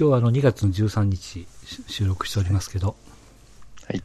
[0.00, 1.46] 今日はあの2月の13日
[1.86, 2.96] 収録しておりますけど、
[3.86, 4.02] はい。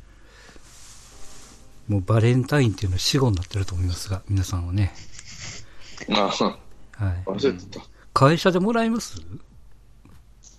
[1.88, 4.94] もうバレンタインっていうのは死後になってると思いますが、皆さんはね。
[6.12, 7.24] ああ、はい。
[7.26, 7.86] 忘れてた。
[8.14, 9.22] 会社でもらえます？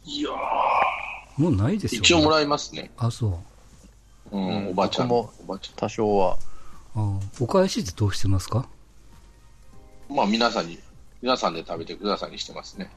[0.06, 0.30] いや
[1.36, 2.90] もうないですよ、一応もらいますね。
[2.96, 3.38] あ、そ
[4.32, 4.36] う。
[4.38, 5.08] うん、うんおばちゃん。
[5.08, 6.38] 僕もおばち多少は。
[6.94, 8.66] あお返しってどうしてますか？
[10.08, 10.78] まあ、皆さんに、
[11.20, 12.90] 皆さんで食べてくださいにしてますね。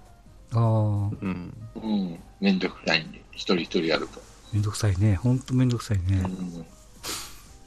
[0.53, 1.53] ああ、うん。
[1.75, 2.19] うん。
[2.39, 4.21] めんどくさいんで、一人一人やると。
[4.53, 5.15] めんどくさいね。
[5.15, 6.23] ほんとめんどくさいね。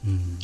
[0.05, 0.11] うん。
[0.11, 0.39] うん。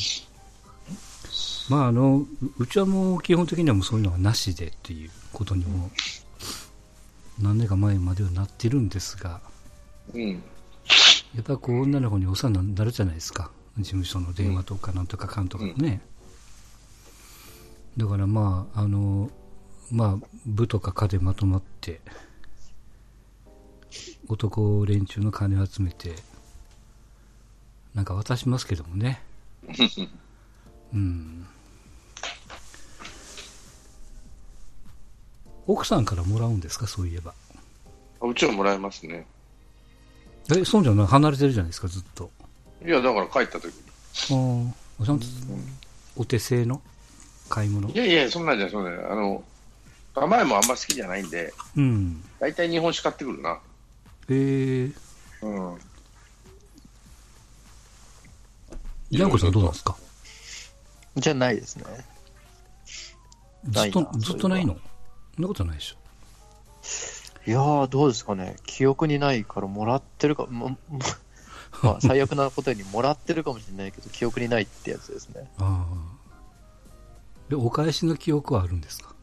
[1.70, 5.91] まあ、あの、ううちはもう基本的にはもうそういうのはなしでっていうことにも、
[7.39, 9.41] 何年か前まではなってるんですが、
[10.13, 10.43] うん。
[11.35, 13.51] やっぱりこう女の子にお世話になるじゃないですか。
[13.77, 16.01] 事務所の電話とかなんとかかんとかね。
[17.98, 19.29] だからまあ、あの、
[19.91, 22.01] まあ、部とか課でまとまって、
[24.30, 26.13] 男連中の金を集めて、
[27.96, 29.22] なんか渡しますけどもね。
[30.94, 31.48] うん。
[35.66, 37.34] 奥さんからもらうんですか、そういえば。
[38.22, 39.26] うちはもらえますね。
[40.55, 41.07] え、そうじゃない？
[41.07, 42.30] 離れてるじゃないですか、ずっと。
[42.85, 43.72] いや、だから帰った時に。
[44.70, 45.26] ああ、ちゃんと
[46.16, 46.82] お手製の？
[47.50, 47.90] 買い物？
[47.90, 47.96] い。
[47.96, 49.12] やいや、そんなんじゃ、そんなんじゃ。
[49.12, 49.44] あの、
[50.13, 52.24] 甘いもんあんま好きじゃないんで、うん。
[52.40, 53.60] 大体日本酒買ってくるな。
[54.30, 54.94] えー、
[55.41, 55.80] うん。
[59.12, 59.96] ジャンコさんどうなんですか？
[61.16, 61.84] じゃないですね。
[63.70, 64.78] ずっとないなずっとないの？
[65.35, 65.96] そんなことないでしょ。
[67.47, 68.56] いやー、どうですかね。
[68.66, 70.78] 記憶にないからもらってるか、もも
[71.81, 75.50] まあ、最悪なことにもらってるかもしれないけど、記憶にないってやつですね。
[75.57, 75.97] ああ。
[77.50, 79.16] で、お返しの記憶はあるんですか？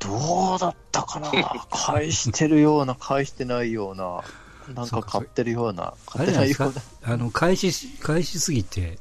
[0.00, 1.30] どうだったかな？
[1.70, 4.24] 返してるような、返してないような、
[4.74, 6.72] なんかか買ってるような、あ買ってないような。
[7.12, 8.98] あの、返しし、返しすぎて、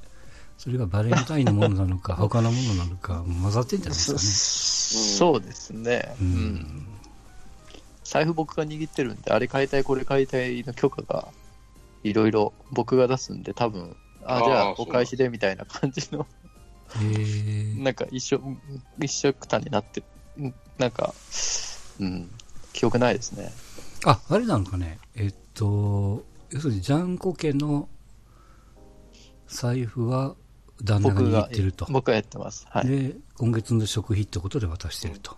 [0.58, 5.18] それがバレンタインのものなのか、 他のものなのか、混ざってんじゃないですかね。
[5.18, 6.16] そうですね。
[6.20, 6.88] ううんん。
[8.04, 11.30] 財布僕が握ってるんで、あれ買いたい、これ買いたいの許可が、
[12.04, 13.96] いろいろ僕が出すんで、多分、
[14.26, 16.28] あ、じゃあお返しでみたいな感じの、
[16.96, 18.42] えー、なんか一緒、
[19.02, 20.04] 一緒くたになって、
[20.38, 21.14] うんなんか、
[22.00, 22.32] うん、
[22.74, 23.52] 記憶ないですね。
[24.06, 24.98] あ、あれなのかね。
[25.16, 27.90] えっと、要するに、ジャンコ家の
[29.48, 30.36] 財布は
[30.82, 31.86] 旦那が握僕がってると。
[31.90, 32.66] 僕がやってます。
[32.70, 32.88] はい。
[32.88, 35.38] で、今月の食費ってことで渡してると。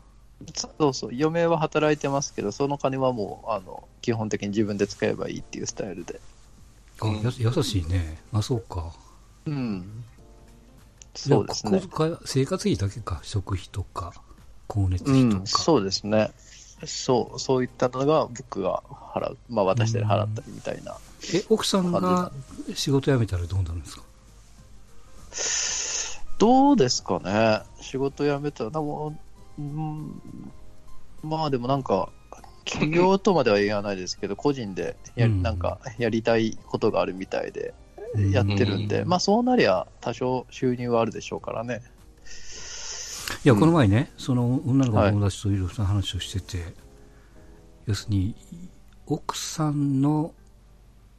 [0.53, 6.19] そうそう、嫁は働いてますけど、その金はもう、あの、基本的に自分で使えばいいっていうスタイルで。
[7.01, 8.19] あ、や優しいね。
[8.31, 8.93] あ、そうか。
[9.45, 10.03] うん。
[11.15, 11.81] そうですね
[12.25, 13.19] 生活費だけか。
[13.23, 14.13] 食費とか、
[14.71, 15.59] 光熱うん、費とか。
[15.63, 16.31] そうですね。
[16.85, 18.81] そう、そういったのが僕が
[19.13, 19.37] 払う。
[19.49, 20.95] まあ、渡して払ったりみたいな。
[21.33, 22.31] え、奥さん感が
[22.73, 24.03] 仕事辞めたらどうなるんですか？
[26.39, 27.61] どうですかね。
[27.81, 29.15] 仕事辞めたら、でも、
[29.59, 30.21] うん、
[31.21, 32.09] まあでもなんか、
[32.65, 37.73] 企業とまでは言わないですけど、個人でや、うんなんかやりたいことがあるみたいで、
[38.15, 41.81] うんやってるんで、うんまあそうなりゃ多少収入はあるでしょうからね。
[43.43, 46.75] いや、この前ね、その女の子の友達といろいろ話をしてて、
[47.87, 48.35] 要するに、
[49.07, 50.33] 奥さんの、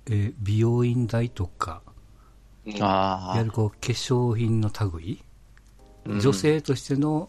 [0.06, 1.82] えー美容院代とか、
[2.64, 5.20] うんいわあゆるこう化粧品の類、
[6.04, 6.20] うん。
[6.20, 7.28] 女性としての、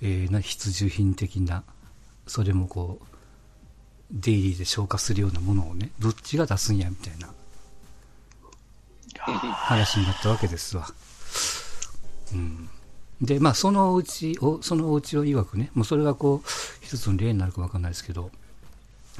[0.00, 1.64] えーな必需品的な、
[2.28, 3.06] それもこう、
[4.12, 7.28] デイリーで消化するようなものをね、どっちが出すんや、みたいな
[9.18, 10.86] 話になったわけですわ。
[12.32, 12.68] うん。
[13.20, 16.48] で、まあ、そのお家を、そのお家を曰くね、もうそれがこう、
[16.82, 18.30] 一つの例になるかわかんないですけど、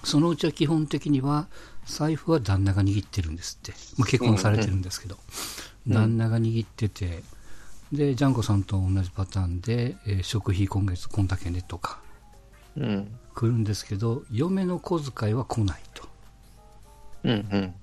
[0.04, 1.46] そのうちは基本的には、
[1.86, 3.72] 財布は旦那が握ってるんですって。
[3.96, 5.20] まあ、結婚されてるんですけど、うん
[5.88, 7.22] 旦那が握ってて、
[7.92, 12.00] で、ジャンコさんと同じパターンで、えー食費今月こんだけねとか
[12.76, 13.08] うん。
[13.34, 16.08] 来るんですけど、嫁の小遣いは来ないと。
[17.22, 17.74] うんうん。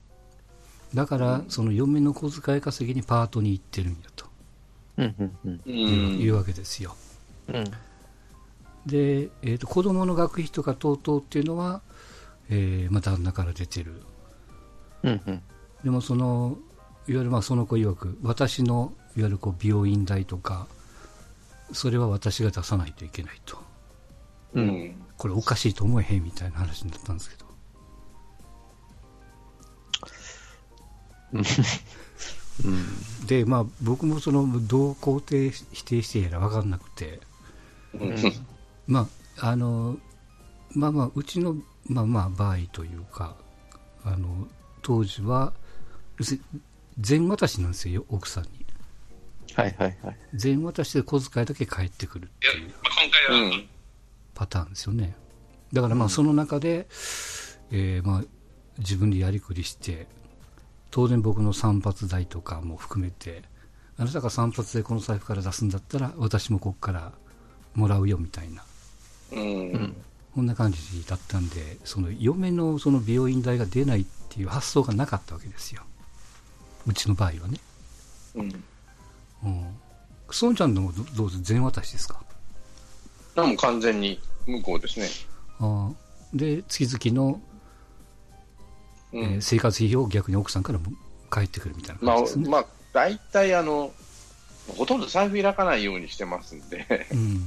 [0.93, 4.09] だから、その嫁の小遣い稼ぎにパートに行ってるんや
[4.97, 5.09] いう,、
[5.45, 6.19] ん。
[6.19, 6.95] いうわけですよ。
[7.47, 7.63] うん。
[8.85, 11.81] で、えーと、子供の学費とか等々っていうのは、
[12.49, 14.01] えーまあ、旦那から出てる。
[15.03, 15.41] うんうん。
[15.83, 16.57] でもその、
[17.07, 20.67] いわゆるまあその子曰く、私のいわゆるこう美容院代とか、
[21.71, 23.57] それは私が出さないといけないと。
[24.53, 24.95] うん。
[25.17, 27.43] これおかしいと思えへんみたいな話になったんですけど。
[32.65, 33.27] うん。
[33.27, 37.19] で、まあ僕もその、どう肯定否定してやら分かんなくて、
[37.93, 38.15] うん。
[38.87, 39.07] ま
[39.39, 39.97] あ、あの、
[40.71, 41.55] まあまあ、うちの、
[41.87, 43.35] まあまあ、場合というか、
[44.03, 44.47] あの、
[44.81, 45.53] 当時は、
[46.99, 48.65] 全渡しなんですよ、奥さんに。
[49.53, 50.17] はいはいはい。
[50.33, 52.73] 全渡しで小遣いだけ返ってくるっていう。
[54.33, 55.15] パターンですよね。
[55.71, 56.87] だからまあ、その中で、
[57.71, 58.23] えーまあ、
[58.79, 60.07] 自分でやりくりして、
[60.93, 63.41] 当然僕の散髪代とかも含めて、
[63.97, 67.13] あなたが散髪でこの財布から出すんだったら、私もここから
[67.73, 68.63] もらうよみたいな。
[69.31, 69.39] うん。
[69.39, 69.95] うん。
[70.35, 75.81] こんな感じだったんで、その嫁のその美容院代が出ないっていう発想がなかったわけですよ。
[76.85, 77.57] うちの場合はね。
[78.35, 78.63] うん。
[79.45, 79.65] うん。
[80.29, 82.23] そんちゃんのもどどうぞ全渡しですか？
[83.33, 85.07] でも完全に向こうですね。
[85.59, 85.91] ああ
[86.35, 87.41] で、月々の、
[89.13, 89.23] うん。
[89.23, 90.91] えー生活費用を逆に奥さんからも
[91.29, 92.49] 返ってくるみたいなまあ感じです、ね。
[92.49, 93.91] まあ、大体あの、
[94.77, 97.43] ほとんど財布開かないようにしてますんで、うん。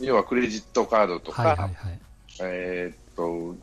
[0.00, 2.00] 要はクレジットカードとか、はいはいはい。
[2.40, 3.56] えーっと、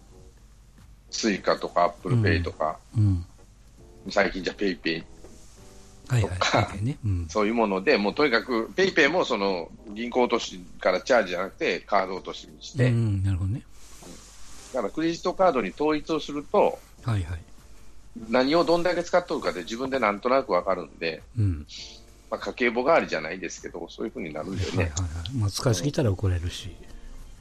[1.09, 3.25] スイカとかアップルペイとか、うん。
[4.09, 5.03] 最近じゃペイペイ、
[6.21, 6.83] とかはい。
[6.83, 6.98] ね。
[7.06, 7.27] うん。
[7.30, 13.63] そういうもので、もうとにかくペイペイもその銀行落としからチャージじゃなくてカード落としにして、うん、なるほどね。
[14.74, 17.42] だからクレジットカードに統一をすると、はいはい。
[18.30, 21.65] 何をどんだけ使っとるかで自分でなんとなくわかるんで、うん。
[22.30, 25.01] まあ、家計簿代わりじゃないですけど、そういうふうになるんではいはいね、は
[25.33, 25.38] い。
[25.38, 26.75] まあ、使いすぎたら怒られるし。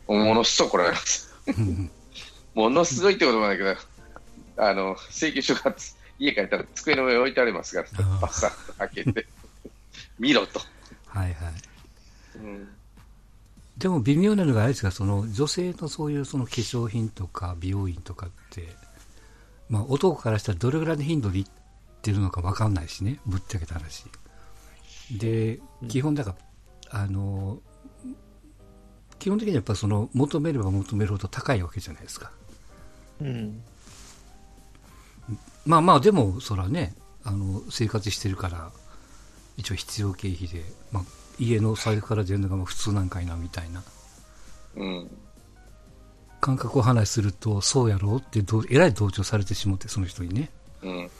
[0.06, 1.34] ものすごく怒られます。
[1.46, 1.90] うん
[2.52, 3.76] ものすごいってこともないけど、
[4.56, 9.26] あの、請求書がつ家帰ったら机の上に置いてありますから、バサッと開けて、
[10.18, 10.60] 見ろと。
[11.06, 11.54] はいはい。
[12.36, 12.68] うん
[13.78, 18.68] でも微妙なのがあれですが、その女性のそういうその化粧品とか美容院とかって、
[19.70, 21.50] まあ男からしたらどれぐらいの頻度で行っ
[22.02, 24.04] てるのか分かんないしね、ぶっちゃけた話。
[25.10, 26.34] で、基本だか
[26.90, 27.60] ら、あの、
[29.18, 32.30] 基本的にはやっぱその求めれば求めるほど高いわけじゃないですか。
[33.20, 33.62] うん。
[35.66, 38.72] まあまあ、でも、そらね、あの、生活してるから、
[39.56, 41.04] 一応必要経費で、まあ、
[41.38, 43.82] 家の財布から出るのがまあ普通なんかいな、みたいな。
[44.76, 45.10] うん。
[46.40, 48.16] 感覚を話すると、そうやろ？
[48.16, 50.50] うってどう、えらい同調されてしまって、その人にね。
[50.82, 51.10] うん。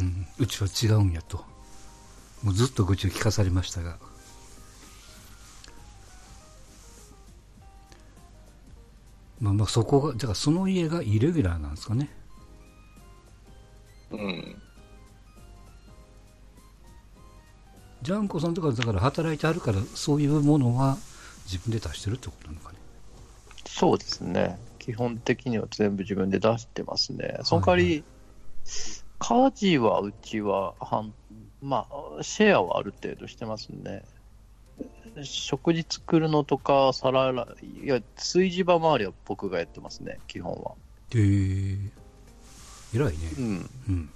[0.00, 1.44] うん、うちは違うんやと。
[2.42, 3.98] もうずっと愚痴を聞かされましたが。
[9.40, 12.10] まあまあそこが、だからその家がイレギュラーなんですかね。
[14.10, 14.56] うん。
[18.02, 20.96] ジャンコさんとかだから働いてあるから、そういうものは
[21.44, 22.78] 自分で出してるってことなのかね。
[23.66, 24.58] そうですね。
[24.90, 27.38] 基本的には全部自分で出してますね。
[27.44, 28.04] その代わり、
[29.20, 31.14] 家事はうちは半、
[31.62, 31.86] ま
[32.18, 34.02] あ、シェアはある程度してますね。
[35.22, 40.72] 食事作るのとか、皿洗い、いや、炊事場周りは僕がやってますね、基本は。
[41.14, 41.76] へえ。
[42.92, 43.18] 偉いね。
[43.38, 43.70] うん。
[43.88, 44.10] うん。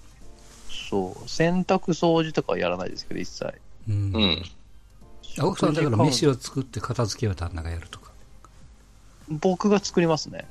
[0.69, 1.29] そう。
[1.29, 3.55] 洗濯掃除とかはやらないですけど、一切。
[3.89, 4.13] うん。
[4.13, 4.43] うん。
[5.57, 8.13] さんだから飯を作って片付けは旦那がやるとか。
[9.29, 10.47] 僕が作りますね。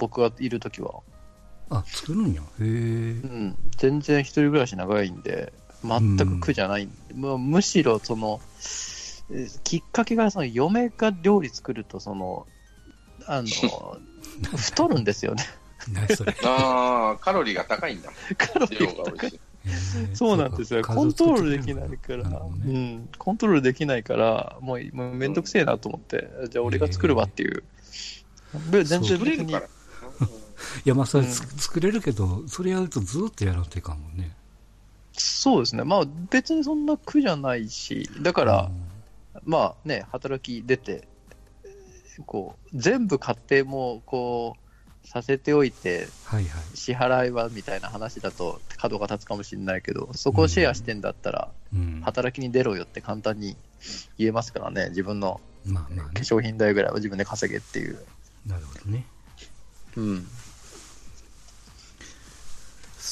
[0.00, 1.02] 僕がいるときは。
[1.68, 2.40] あ、作るんや。
[2.40, 2.66] へえう。
[3.26, 3.56] ん。
[3.76, 5.52] 全然一人暮らし長いんで、
[5.84, 8.40] 全く苦じゃないんで、もうむしろその、
[9.30, 12.46] えーきっかけがその嫁が料理作ると、その、
[13.26, 13.48] あの、
[14.56, 15.44] 太るんですよね。
[15.92, 16.34] 何それ。
[16.44, 18.10] ああ、カロリーが高いんだ。
[18.36, 19.12] カロリ量ーが高い。
[19.12, 19.40] が美味しい。
[19.66, 20.82] へーそうなんですよ。
[20.82, 27.62] かコントロールできないから、ねうん、コントロールできないから、もうもうめんどくせえなと思って、じゃあ俺が作るわっていう。
[28.70, 29.68] で全然別に作れるから。
[30.84, 34.34] いや、まあ、それうんつ、作れるけど、それやるとずっとやらんといかんもんね。
[35.12, 35.84] そうですね。
[35.84, 38.70] まあ別にそんな苦じゃないし、だから、
[39.44, 41.08] まあね、働き出て、
[42.26, 46.76] こう、全部買っても、こう、させておいて、はいはい。
[46.76, 52.00] 支払いはみたいな話だと角が立つかもしれないけど、そこをシェアしてんだったら、うん。
[52.04, 53.56] 働きに出ろよって簡単に
[54.18, 56.14] 言えますからね、自分のまあまあね。
[56.14, 57.98] 化粧品代ぐらいは自分で稼げっていう。
[58.46, 59.04] なるほどね。
[59.96, 60.26] うん。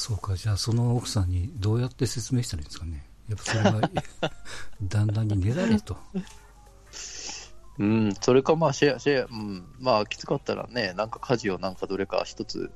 [0.09, 3.05] そうか、じゃあその奥さんにどうやって説明したらいいんですかね。
[3.27, 3.91] やっぱそれは、
[4.81, 5.95] 旦那にねだれと。
[7.77, 12.71] うん、それかまあシェア、シェア、うん、まあきつかったらね、なんか家事をなんかどれか一つ、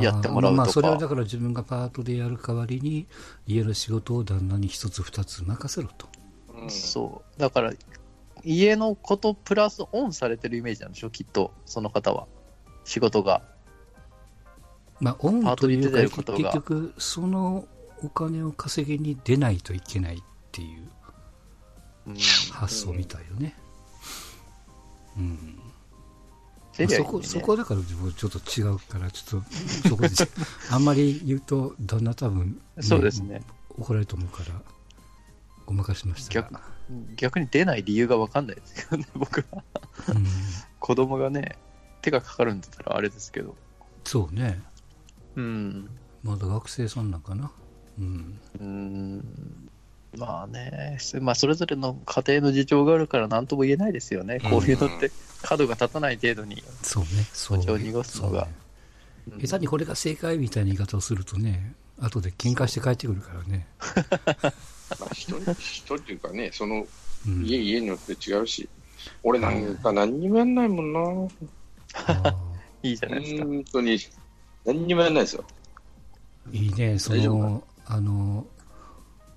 [0.00, 3.06] やってもらうとかまあ、それはだから自分がパートでやる代わりに、
[3.46, 6.08] 家の仕事を旦那に一つ二つ任せろと。
[6.60, 7.40] うんそう。
[7.40, 7.72] だから、
[8.42, 12.26] 家のことプラスオンされてるイメージなんでしょ、きっと、その方は。
[12.82, 13.42] 仕事が。
[15.00, 17.66] まあ、オンパートに出てというか、結局、その
[18.02, 20.90] お金を稼ぎに出ないといけないっていう
[22.06, 22.16] うん
[22.52, 23.54] 発想みたいよね。
[25.16, 25.60] うん。
[26.76, 30.10] てりゃいい、ね、そこ、そこだから自分ちょっと違うから、ちょっと、そこで、
[30.70, 33.42] あんまり言うと、旦那多分、そうですね。
[33.78, 34.60] 怒られると思うから、
[35.66, 36.62] ごまかしましたが。
[37.16, 39.62] 逆に出ない理由が分かんないですよね、 僕は。
[40.08, 40.26] うん、
[40.80, 41.56] 子供がね、
[42.02, 43.56] 手がかかるんだったらあれですけど。
[44.04, 44.60] そうね。
[45.36, 45.88] うん。
[46.22, 47.50] まだ学生さんなんかな？
[47.98, 48.40] うん。
[48.60, 49.24] うん。
[50.16, 54.40] まあね、まあ、それぞれの家庭の事情があるから何とも言えないですよね。
[54.40, 56.62] こういうのって、角が立たない程度に。
[56.82, 57.08] そうね。
[57.32, 57.58] そう。
[57.58, 58.40] を濁すのが
[59.28, 63.66] そうね下手にこれが正解みたいな言い方をするとね、後で喧嘩して帰ってくるからね。
[64.98, 66.86] まあ、人に、人っていうかね、その
[67.26, 68.68] うん、家、家によって違うし、
[69.22, 71.28] 俺なんか何にもやんないもんな。
[71.94, 72.36] あ
[72.82, 73.44] いいじゃないですか。
[73.44, 73.98] 本当に、
[74.64, 75.44] 何にもやんないですよ。
[76.50, 78.46] ーいいね、その、あの、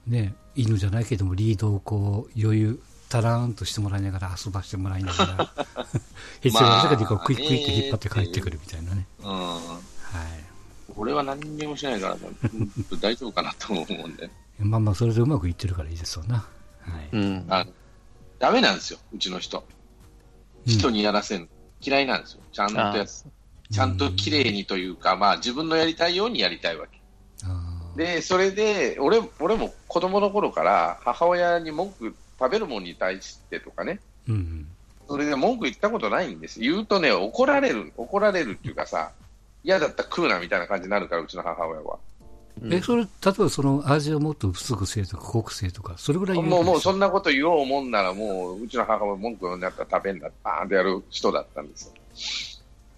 [0.07, 5.49] ね、犬じゃないけども、リードをこう、余裕、たらーんとしてもらいながら遊ばしてもらいながら、
[6.41, 9.07] 必要な時にこう、クイックイって引っ張って帰ってくるみたいなね。
[9.19, 9.27] うん。
[9.27, 9.59] はい。
[10.95, 12.17] 俺は何にもしないから、
[12.99, 14.29] 大丈夫かなと思うんで。
[14.59, 16.35] まあまあ、それでうまくいってるからいいですわな。
[16.35, 17.09] はい。
[17.11, 17.45] うん。
[17.49, 17.65] あ
[18.39, 19.63] ダメなんですよ、うちの人。
[20.65, 21.47] 人にやらせるの。
[21.81, 22.41] 嫌いなんですよ。
[22.51, 23.25] ちゃんとやあつ
[23.71, 27.01] ちゃんと綺麗にというか、まあ自分のやりたいようにやりたいわけ。
[27.95, 34.67] で、それで、俺、俺も子供の頃から母親に文句、食べるものに対してとかね、うん。
[35.07, 36.59] それで文句言ったことないんです。
[36.59, 39.11] 言うとね、怒られる、怒られるっていうかさ、
[39.63, 41.99] 嫌だったら食うなみたいな感じになるから、うちの母親は。
[42.71, 51.93] え、それ、例えばその味をもっと薄くせえとか濃くせえとか、それぐらい言もう、もうそんんなこと言おうもんなら、もう、うちの母親文句になったら食べんな、バーンってやる人だったんですよ。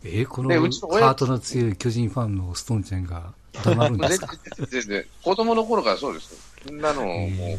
[0.05, 3.33] えーこのハートの強い巨人ファンのストーンちゃんが
[3.63, 6.39] 黙るんです全か然、全然、子供の頃からそうですよ。
[6.67, 7.57] そんなのをもう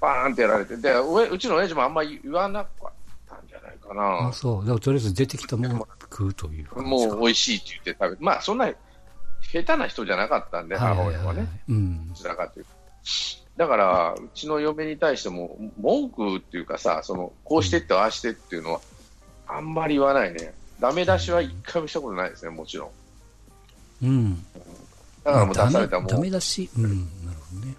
[0.00, 2.92] バーンってやられて、で、うちの親父もあんまり言わなかっ
[3.28, 4.32] たんじゃないかあ、な。
[4.32, 4.60] そう。
[4.62, 7.16] だからとりあえず出てきたものを食うという感じもですか。
[7.16, 8.72] う美味しいって言って食べまあ、そんな
[9.42, 11.46] 下手な人じゃなかったんで、母親はね。
[11.68, 12.14] うんど。
[12.14, 12.70] ちらかというと。
[13.56, 18.80] だから、うちの嫁に対しても、文句っていうかさ、その、こうしてって、ああしてっていうのは、
[19.46, 20.54] あんまり言わないね。
[20.80, 24.06] ダメ出しは一回もしたことないですね、もちろん。
[24.06, 24.44] うん。
[25.24, 26.70] だからもうまあ出されたらもダメダう、メ出し。
[26.76, 26.84] うん。
[26.84, 27.74] なるほどね。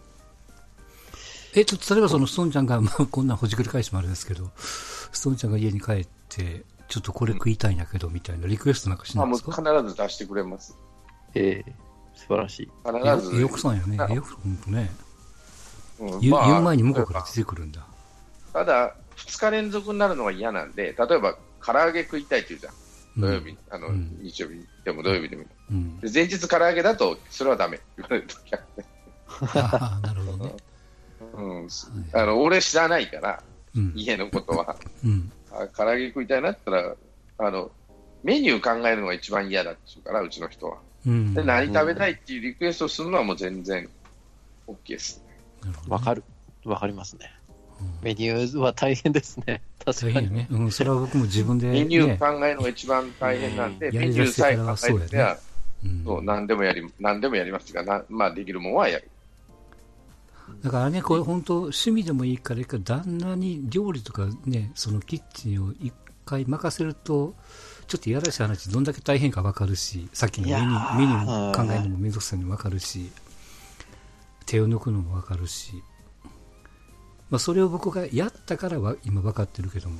[1.53, 9.51] えっと、例えばそのストーンちゃんが、まあ、こんなほじくり返しもあれですけど、ストーンちゃんが家に帰って、ちょっとこれ食いたいんだけど、みたいなリクエストなんかしないですか？
[9.51, 10.75] 必ず出してくれます。
[11.33, 11.73] ええ
[12.15, 12.71] 素晴らしい。
[12.85, 13.41] 必ず。
[13.41, 13.97] よくさんよね。
[13.99, 14.91] あよく、ほんとね。
[15.99, 17.85] うん言う前に向こうから出てくるんだ。
[18.53, 22.73] ただ、2日連続になるのが嫌なんで、例えば、唐揚げ食いたいって言うじゃん。
[23.17, 25.49] 土曜日、あの、うん日曜日でも土曜日でもいい。
[25.71, 25.99] うん。
[25.99, 27.79] で前日唐揚げだと、それはダメ。
[27.97, 28.85] 言われる時あって
[29.57, 30.55] ああ、なるほどね。
[31.33, 31.69] うん。
[32.13, 33.43] あの、俺知らないから、
[33.75, 33.93] うん。
[33.95, 34.75] 家のことは。
[35.03, 35.31] うん。
[35.51, 36.87] あ唐揚げ食いたいなって言った
[37.43, 37.71] ら、あの、
[38.23, 40.77] メニュー考えるのが一番嫌だって言うから、うちの人は。
[41.05, 41.33] うん。
[41.33, 43.89] で、な何食べたいっていうリクエストをするのはもう全然
[44.67, 45.23] OK です。
[45.65, 46.23] ねわかる。
[46.65, 47.31] わかりますね。
[47.81, 49.61] うんメニューは大変ですね。
[49.85, 50.13] 確かに。
[50.13, 50.47] 大変よね。
[50.51, 51.73] うん、それは僕も自分で、ね。
[51.73, 55.37] メニュー考えるのが一番大変なんで、うんメニューさえ考えてりゃ、
[55.85, 59.09] うんそう、何でもやり、何でもやりますが、なまあ、できるもんはやる。
[60.63, 65.93] だからね、これ本当、趣味でもいいから、旦那に料理とかね、そのキッチンを一
[66.25, 67.33] 回任せると、
[67.87, 73.11] ちょっといやらしい話、どんだけ大変か分かるし、さっきのメニューーメニュー考えるのもめんどくさいのも分かるし、
[74.45, 75.81] 手を抜くのも分かるし、
[77.31, 79.97] まあ、それを僕がやったからは今分かってるけども、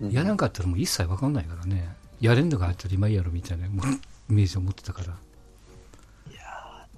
[0.00, 0.10] うん。
[0.12, 3.86] やらんかったらもう一切分かんないからね、やれんのが当たり前やろみたいなもう
[4.30, 5.16] イメージを持ってたから。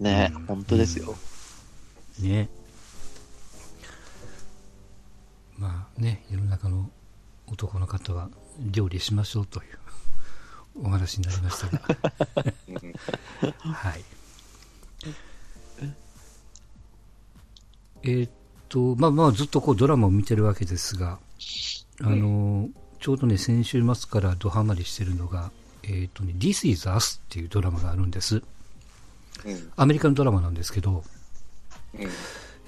[0.01, 0.47] ねうん。
[0.47, 1.17] 本当ですよ。
[2.21, 2.49] ね。
[5.57, 6.91] まあね世の中の
[7.47, 9.79] 男の方は料理しましょうという
[10.85, 11.83] お話になりましたが。
[12.69, 12.73] う
[13.69, 14.05] んはい。
[18.05, 18.31] えーっ
[18.69, 21.19] とまあまあずっとこうドラマを見てるわけですが
[22.01, 22.69] あの
[23.01, 25.51] ちょうどね先週末からドハマりしてるのが
[25.83, 28.37] えーっとね This is Us っていうドラマがあるんです。
[29.45, 29.73] うん。
[29.77, 31.05] アメリカのドラマなんですけど
[31.95, 32.09] うん。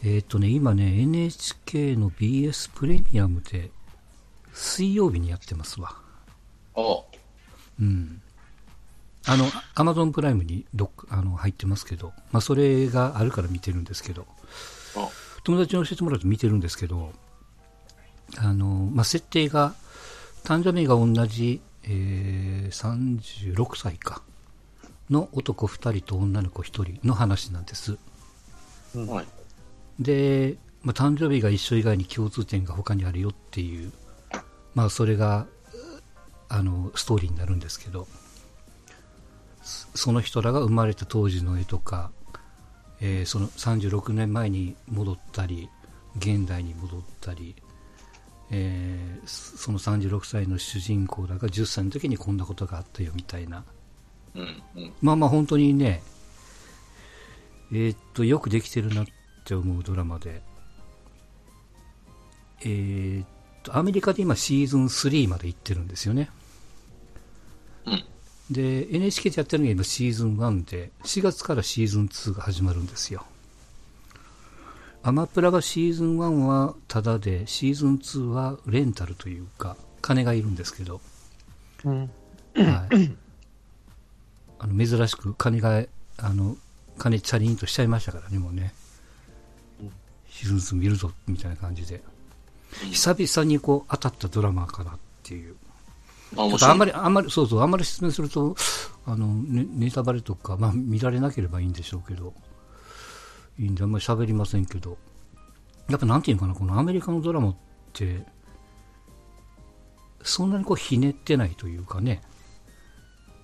[0.03, 3.71] えーっとね、今ね、NHK の BS プレミアムで、
[4.55, 5.95] 水曜日にやってますわ。
[6.75, 7.05] おう
[7.81, 8.23] うん。
[9.27, 14.27] あの、アマゾンプライムにどっあの入ってますけど、まあ、それがあるから見てるんですけど、
[14.97, 15.09] おう
[15.45, 17.13] 友達に教えてもらうと見てるんですけど、
[18.37, 19.75] あの、まあ、設定が、
[20.45, 24.23] 誕生日が同じ、えー、36歳か、
[25.11, 26.65] の男2人と女の子1
[26.99, 27.99] 人の話なんです。
[28.95, 29.27] はい。
[29.99, 33.93] で、まあ、誕生日が一緒以外に共通点が他にあるよっていう、
[34.75, 35.47] まあ、それが
[36.49, 38.09] あのストーリーになるんですけど
[39.95, 42.11] その人らが生まれた当時の絵とか、
[43.01, 45.69] えー、その36年前に戻ったり
[46.17, 47.55] 現代に戻ったり、
[48.51, 53.65] えー、その36歳の主人公らが10歳の時にこんなことがあったよみたいな、
[54.35, 54.43] うん
[54.77, 56.03] うん、まあまあ本当にね
[57.73, 59.07] えー、っとよくできてるなっ
[59.45, 60.43] て思うドラマで
[62.63, 63.27] えー、っ
[63.63, 66.29] とアメリカで今シーズン3まで行ってるんですよね、
[67.87, 68.05] うん、
[68.51, 73.25] で NHK でやってるのが今シーズン1で4月からシーズン2が始まるんですよ
[75.03, 81.01] アマプラがシーズン1はタダで、シーズン2はレンタルというか、金がいるんですけど、
[81.85, 83.17] うん、はい。
[84.59, 85.83] あの、珍しく金が、
[86.19, 86.55] あの、
[86.99, 88.75] 金チャリンとしちゃいましたからね、もうね。
[90.29, 92.03] シーズン2見るぞ、みたいな感じで。
[92.91, 95.57] 久々にこう、当たったドラマかなっていう。
[96.35, 98.55] ちょっとあんまり、あんまり、そうそう、あんまり説明すると、
[99.07, 102.35] あの、ね、ネタバレとか、まあ、見られなければいいんでしょうけど、
[103.59, 104.97] いいんであんまり喋りませんけど、
[105.89, 107.57] やっぱなんていうのかな、このアメリカのドラマっ
[107.93, 108.25] て、
[110.23, 112.23] そんなにこうひねってないというかね、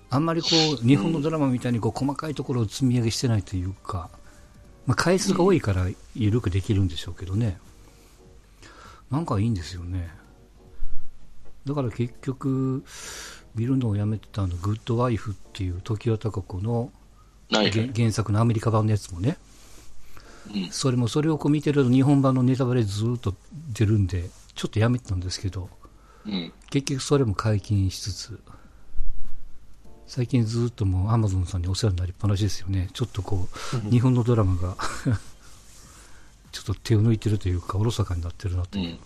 [0.09, 0.47] あんまりこ
[0.81, 4.09] う日本のドラマみたいにこう細かいところを積み上げしてないというか、
[4.85, 7.57] まあ、回数が多いから緩くできるんでしょうけどね、
[9.11, 10.09] なんかいいんですよね。
[11.67, 12.83] だから結局、
[13.55, 16.91] 見るのをやめてたの、グッドワイフっていう常盤貴子の
[17.49, 19.37] 原作のアメリカ版のやつもね、
[20.71, 23.35] それもそれをこう見てると日本版のネタバレずっと
[23.73, 25.69] 出るんで、ちょっとやめてたんですけど、
[26.25, 28.39] うん、結局それも解禁しつつ、
[30.07, 32.89] 最近ずっともうアマゾンさんにお世話になりっぱなしですよね。
[32.93, 33.47] ちょっとこ
[33.85, 34.77] う、日本のドラマが
[36.51, 38.79] ちょっと手を抜いてるというか、おろそかになってるなと。
[38.79, 38.97] いう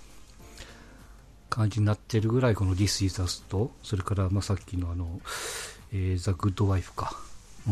[1.52, 5.20] 感じになってるぐらい、この This is Us と、それからまあさっきのあの、
[5.92, 7.16] えー、The Good Wife か。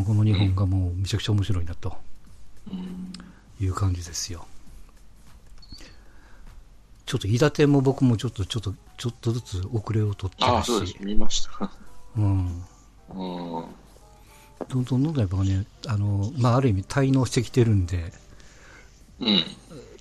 [0.05, 1.97] この日本がもうめちゃくちゃ面白いなと。
[3.59, 4.45] いう感じですよ。
[7.05, 10.55] ちょっと、飯舘も僕もちょっと、ちょっと、ちょっとずつ遅れを取ってるし。
[10.55, 10.95] あそうです。
[10.99, 11.71] 見ました。
[12.15, 12.63] うん。
[13.09, 13.65] うん。
[14.67, 18.13] どんどんどんどんやっぱね、あの、まあ、ある意味滞納してきてるんで、
[19.19, 19.43] うん。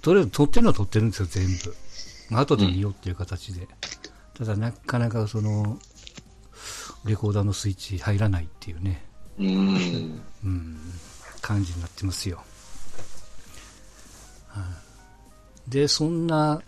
[0.03, 1.77] とりあえず撮ってるのは撮ってるんですよ、全部。
[2.31, 3.63] まあ、後で見ようっていう形で。
[3.63, 3.69] うん、
[4.35, 5.79] ただ、なかなかその、
[7.05, 9.05] レコーダーのスイッチ入らないっていうね。
[9.39, 10.21] うん。
[10.45, 10.79] うん。
[11.41, 12.43] 感じになってますよ。
[15.69, 16.63] で、そんな、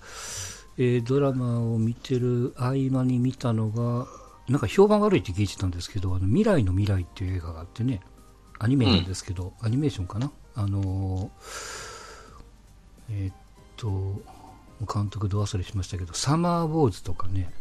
[0.77, 4.07] えー、ドラマを見てる合間に見たのが、
[4.49, 8.01] なんか評判悪いって聞いてたんですけど、あの未来の未来っていう映画があってね、
[8.59, 13.35] アニメなんですけど、うん、アニメーションかなあのー、えー、っ
[13.77, 14.21] と、
[14.87, 17.53] 監督ど忘れしましたけど、サマーウォーズとかね。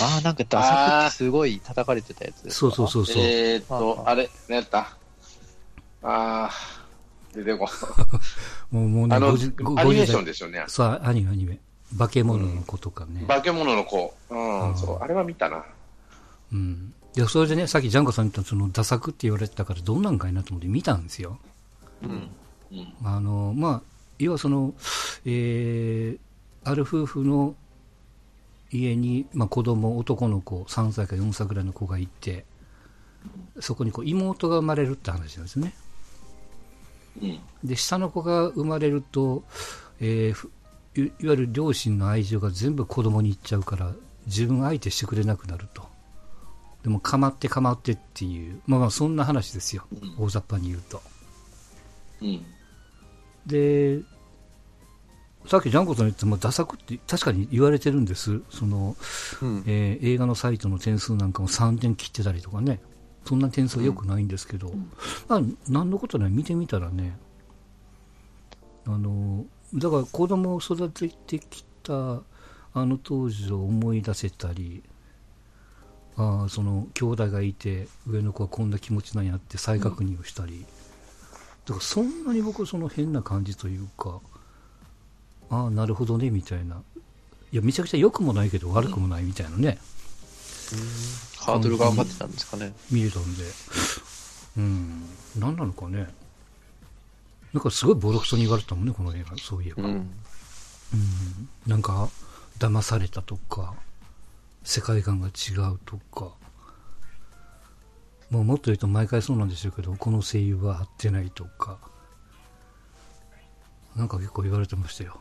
[0.00, 3.22] ああ、なんかダサくてすごい叩かれてたやつそうそうそうそう。
[3.22, 4.96] えー、っと、あれ、何やった？
[6.02, 6.50] ああ、
[7.34, 7.68] 出てこ
[8.70, 10.64] もうもうね、あの、アニメーションですよね。
[10.68, 11.58] そう、アニメ、アニメ。
[11.98, 13.20] 化け物の子とかね。
[13.22, 14.14] うん、化け物の子。
[14.30, 15.64] うん、そう、あれは見たな。
[16.52, 16.94] うん。
[17.16, 21.38] いや、それでね、さっきジャンコさん言ったその、ダサくって言われてたから、どんなんかいなと思って見たんですよ。
[22.02, 22.30] うん。
[22.72, 24.74] うん、あの、まあ、要はその、
[25.24, 26.18] えー、
[26.62, 27.54] ある夫婦の
[28.70, 32.44] 家に、まあ、子供、男の子、3歳か4歳ぐらいの子がいて、
[33.60, 35.74] そこにこう妹が生まれるって話なんですね。
[37.62, 39.44] で下の子が生まれると、
[40.00, 40.48] えー、
[40.96, 43.92] いわゆる両親の愛情が全部子供にいっちゃうから
[44.26, 45.94] 自分相手してくれなくなると。
[46.82, 51.00] でも構って構ってっていう、まあ、まあそんな話ですよ、うん、大雑把に言うと、
[52.20, 52.44] うん、
[53.46, 54.00] で
[55.46, 58.40] さっきジャンコさん言ってもダサくって確かに言われてるんです。
[58.50, 58.96] その、
[59.42, 62.80] うん、えー、映画のサイトの点数なんかも3点切ってたりとかね。
[63.26, 64.90] そんな点数は良くないんですけど、うん、
[65.28, 66.30] まあ、何のことない。
[66.30, 67.18] 見てみたらね。
[68.86, 72.20] あのだから子供を育ててきた
[72.74, 74.82] あの当時を思い出せたり
[76.16, 80.66] あその兄弟がいて上の子はこんな気持ちなんやって再確認をしたり、うん、
[81.66, 84.20] だからそんなに僕その変な感じというか
[85.50, 86.82] ああなるほどねみたいな
[87.52, 89.78] いやめちゃくちゃ良くもないけど悪くもないみたいなね、
[90.72, 92.72] うんハードルが上がってたんですかね。
[92.90, 93.44] 見えたんで。
[94.56, 95.02] うん。
[95.38, 96.08] 何なのかね。
[97.52, 99.82] なんかすごいボロクソに言われたもんね、この映画、そういえば。
[99.82, 99.90] うん。
[99.90, 102.08] うん、なんか、
[102.58, 103.74] 騙されたとか、
[104.62, 106.32] 世界観が違うとか。
[108.30, 111.78] もうもっと言うと毎回そうなんでしょうけど、この声優は合ってないとか。
[113.96, 115.18] なんか結構言われてましたよ。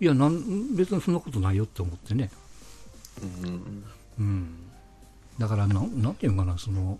[0.00, 2.30] いやなん、別にそんなことないよって思ってね。
[3.22, 3.84] うん。
[4.18, 4.54] うん。
[5.38, 6.98] だからな、なんていうのかな、その、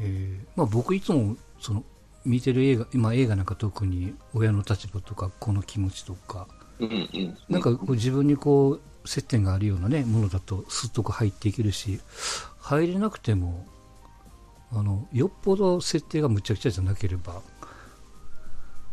[0.00, 1.84] えーまあ僕いつも、その、
[2.24, 7.38] 見てる映画、今映画なんか特に親の立場とか、この気持ちとか、うんうん。
[7.48, 12.00] なんかこう自分にこう、接点があるようなね、ものだとスッとこう入っていけるし、
[12.60, 13.66] 入れなくても、
[14.72, 17.40] あの、よっぽど設定がむちゃくちゃじゃなければ、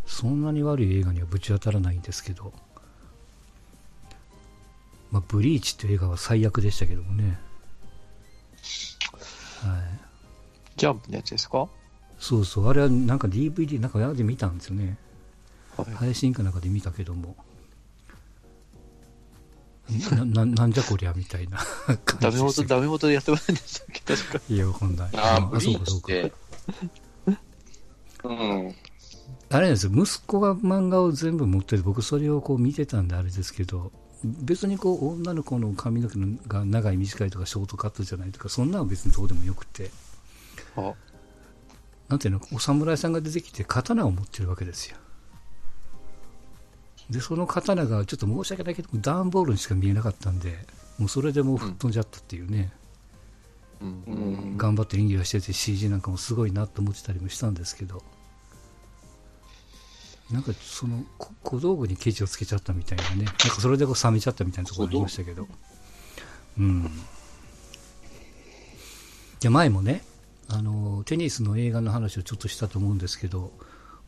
[0.06, 2.54] そんなに悪い映画にはぶち当たらないんですけど、
[5.12, 7.39] まあ、ブリーチっていう映画は最悪でしたけどもね。
[9.62, 9.82] はい。
[10.78, 11.60] ジャンプのやつですか？
[11.60, 11.68] は
[12.20, 14.98] そうそう、あれはなんか DVD なんかで見たんですよね。
[15.78, 15.84] い。
[15.96, 17.36] 配信かなんかで見たけども。
[20.12, 21.58] な、ななんじゃこりゃみたいな
[22.06, 24.41] 感 ダメ元、ダメ元でやってませんでしたっけ確か。
[24.50, 25.10] いや、わかんない。
[25.15, 26.08] ああ、うんブリーチっそうかそうか。
[26.08, 26.34] て。
[28.24, 28.76] うん。
[29.50, 33.91] あれなんですよ、息子が漫画を全部持ってて、僕それをこう見てたんであれですけど、
[34.24, 36.17] 別にこう女の子の髪の毛
[36.48, 39.91] が長い短いとかショートカットじゃないとか、そんなのは別にどうでもよくて、
[40.76, 40.93] あ、
[42.10, 44.98] なんていうの、お侍さんが出てきて刀を持ってるわけですよ。
[47.10, 50.58] で、その刀がちょっと申し訳ないけど、段ボールにしか見えなかったんで、
[50.98, 52.72] もうそれでもう吹っ飛んじゃったっていうね、
[53.82, 53.88] うん。
[53.88, 54.58] ううんん。
[54.58, 58.02] 頑張って演技をしてて CG なんかもすごいなと思ってたりもしたんですけど、
[60.32, 65.48] なんかそのこ小道具にケチをつけちゃったみたいなね、なんかそれでこう冷めちゃったみたいなところありましたけど、
[66.58, 66.89] うん。
[69.39, 70.04] で、前もね、
[70.48, 73.52] あの、テニスの映画の話をちょっとしたと思うんですけど、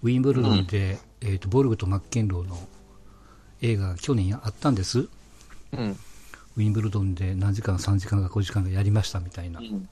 [0.02, 2.58] ウィンブルドンで、えっ、と、ボルグとマッケンローの
[3.62, 5.08] 映画が去年あったんです。
[5.74, 5.98] うん。
[6.58, 9.60] ウィンブルドンで何時間、3時間か5時間かやりましたみたいな。
[9.60, 9.88] うん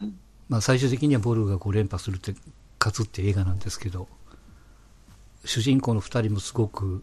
[0.00, 0.14] うん
[0.48, 2.34] まあ、最終的にはボルグがこう連覇するって、
[2.80, 4.08] 勝つって映画なんですけど、
[5.44, 7.02] 主人公の2人もすごく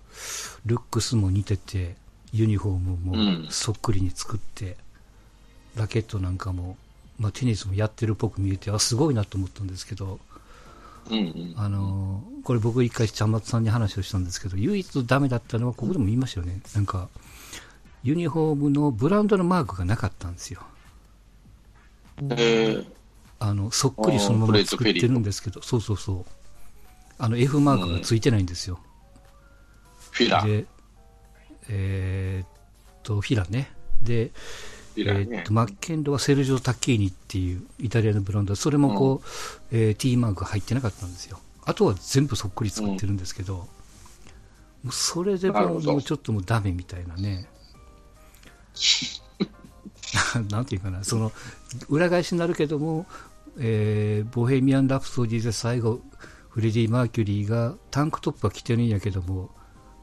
[0.65, 1.95] ルックスも似てて、
[2.33, 4.75] ユニフォームうんもそっくりに作って、
[5.75, 6.77] ラケットなんかも、
[7.17, 10.19] まあ、テニスもやってるっぽく見えて、あ、すごいなと思ったんですけど、
[11.09, 11.53] うんうん。
[11.55, 16.61] あのーこれ僕一回ちゃんまつさんに話をしたんですけど、唯一ダメだったのは、ここでも言いましたよね。
[16.73, 17.09] なんか、
[18.03, 20.61] ユニフォームのブランドのマークがなかったんですよ。
[22.21, 22.85] えー、
[23.39, 26.25] あの、そっくりそのまま作ってるんですけど、そうそうそう。
[27.19, 28.79] あの F マークがついてないんですよ。
[30.11, 30.39] フィラ。
[30.39, 30.65] フで、
[31.67, 32.49] えーっ
[33.03, 33.73] と、フィラね。
[34.01, 34.31] で、
[34.97, 39.27] えーっと、マッケンロはセルジオ・タッキーニっていうイタリアのブランド、それもこう、
[39.71, 41.39] えー T マークが入ってなかったんですよ。
[41.65, 43.67] あとは全部そっくり作ってるんですけど、も
[44.85, 47.47] うそれでもうなるほどもうちょっともうダメみたいなね。
[50.49, 51.31] なんていうかな、その、
[51.89, 53.05] 裏返しになるけども、
[53.57, 56.01] えーボヘミアン・ラプソディで最後、
[56.49, 59.51] フレディ・マーキュリーがタンクトップは着てるんやけども、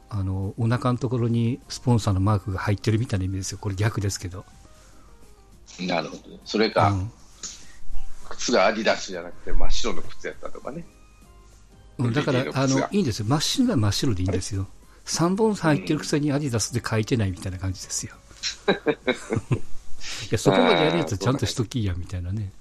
[0.09, 3.59] あの、お腹のところにスポンサーのマークが入ってるみたいな意味ですよ。
[3.61, 4.45] これ逆ですけど。
[5.81, 6.23] なるほど。
[6.45, 7.11] それか、うん
[8.31, 10.85] 靴がアディダスじゃなくて真っ白の靴やったとかね。
[11.99, 13.27] うんだからあの、いいんですよ。
[13.27, 14.67] 真っ白は真っ白でいいんですよ。
[15.07, 18.15] 3本入ってるくせにアディダスで書いてないみたいな感じですよ。
[18.75, 22.53] いや、そこまでやるやつはちゃんとしときや、みたいなね。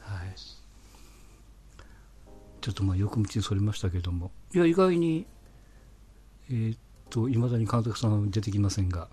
[0.00, 0.34] はい。
[2.60, 4.30] ちょっとまあ、横道にそれましたけども。
[4.54, 5.26] いや、意外に、
[6.50, 6.78] えーっ
[7.10, 9.08] と、いまだに監督さんは出てきませんが。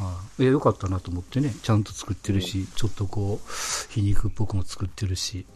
[0.00, 0.46] ああい。
[0.46, 1.54] や、よかったなと思ってね。
[1.62, 5.46] ちゃんと作ってるし、ちょっとこう、皮肉っぽくも作ってるし。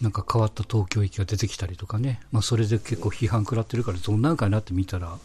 [0.00, 5.16] なんか変わった東京駅が出てきたりとかね、まあ、それで結構批判食らってるから、どんなんかなって見たら、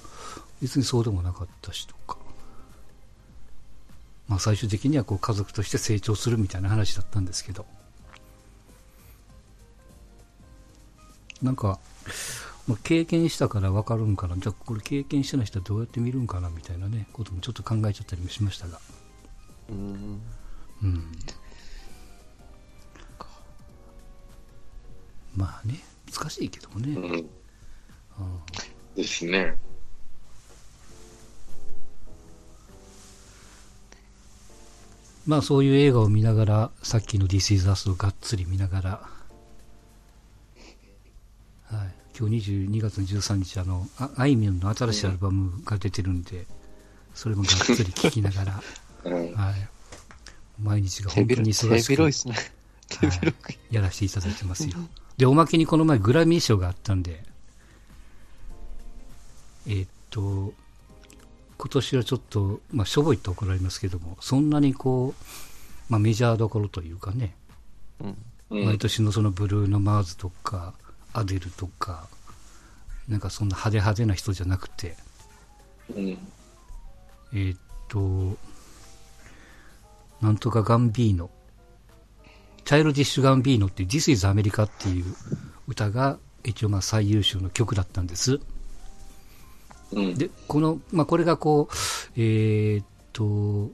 [0.61, 2.17] 別にそうでもなかったしとか、
[4.29, 7.65] まあ、最終的にはこう家族として成長するみたいな話だったんですけど、
[11.41, 11.79] なんか、
[12.67, 18.79] まあ、経験したから分かるんかな、じゃあこれ経験してない人はどうやって見るんかなみたいなね、こともちょっと考えちゃったりもしましたが。
[19.69, 20.21] うん。
[20.83, 21.11] うん
[25.35, 25.79] まあね、
[26.11, 26.93] 難しいけどもね。
[26.93, 27.03] うん。
[27.03, 27.25] うん
[28.95, 29.57] ですね。
[35.25, 39.09] まあそういう映画を見ながら、さっきの This is Us をがっつり見ながら、
[41.63, 46.45] はい、今日22月の13日、あの、ああいみょんの新しいアルバムが出てるんで、
[47.13, 48.63] それもがっつり聴きながら、
[49.05, 49.33] う ん。
[49.33, 49.69] はい、
[50.61, 52.35] 毎日が手本当に広い、手忙しいっすね。
[52.89, 53.53] 手はい広く。
[53.71, 54.75] やらせていただいてますよ。
[55.17, 57.23] で、おまけにこの前グラミー賞があったんで、
[59.67, 60.53] えーっと、
[61.57, 65.23] 今年はちょっと、まあ、しょぼいって怒られますけども、そんなにこう、
[65.89, 67.35] まあ、メジャーどころというかね、
[67.99, 68.07] うん。
[68.07, 70.73] うん毎年のそのブルーノ・マーズとか、
[71.13, 72.07] アデルとか、
[73.07, 74.95] なんかそんな派手派手な人じゃなくて、
[75.95, 76.17] うん。
[77.33, 78.37] えーっと、
[80.21, 81.29] なんとかガンビーノ、
[82.63, 85.05] チャイルディッシュガンビーノっていう This is America っていう
[85.67, 88.39] 歌が一応まあ最優秀の曲だったんです。
[89.91, 90.15] うん。
[90.15, 91.73] で、この、まあこれがこう、
[92.15, 93.71] えーっと、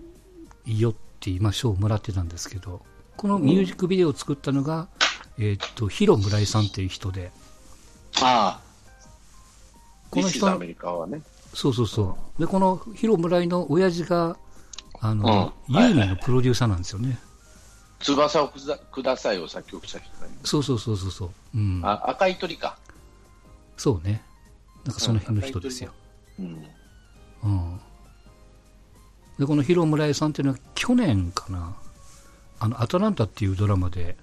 [0.66, 2.82] いいよって今賞をもらってたんですけど、
[3.16, 4.88] このミュージックビデオを作ったのが、
[5.40, 7.32] えーっと、ヒロ村井さんっていう人で、
[8.22, 8.68] ああ。
[10.10, 11.22] この人アメリカはね。
[11.54, 12.40] そうそうそう。
[12.40, 14.38] で、このヒロ村井の親父が、
[15.00, 17.20] あの、うんユーミンのプロデューサーなんですよね。
[18.00, 20.38] 翼をくだくださいを作曲した人だね。
[20.44, 21.30] そうそうそうそうそう。
[21.56, 21.82] うん。
[21.84, 22.78] あ、赤い鳥か。
[23.76, 24.24] そうね。
[24.86, 25.92] なんかその辺の人ですよ。
[26.40, 26.64] うん。
[27.44, 27.80] うん。
[29.40, 31.76] で、このヒロ村井さんっていうのは去年かな。
[32.60, 34.18] あの、アトランタっていうドラマで、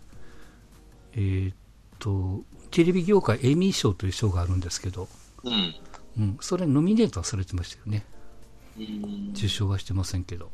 [1.16, 1.54] えーっ
[1.98, 5.08] と、テレビ業界エミー賞という賞があるんですけど、
[5.44, 5.74] うん。
[6.18, 8.04] うん、それノミネートはされてましたよね。
[8.76, 10.50] うん受賞はしてませんけど。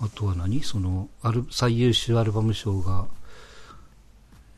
[0.00, 0.62] あとは何？
[0.62, 3.06] そのアル、最優秀アルバム賞が、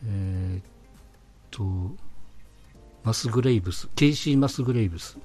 [0.06, 0.64] えーっ
[1.50, 1.94] と、
[3.04, 5.20] マスグレイブス、ケイシー・マスグレイブスっ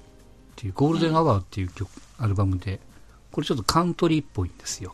[0.58, 2.80] ていう、ゴールデンアワーっていう曲、アルバムで、
[3.32, 4.94] これちょっとカントリーっぽいんですよ。